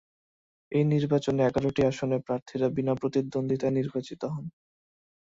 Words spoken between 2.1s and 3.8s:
প্রার্থীরা বিনা প্রতিদ্বন্দ্বিতায়